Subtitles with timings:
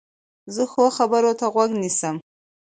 [0.53, 2.15] زه ښو خبرو ته غوږ نیسم.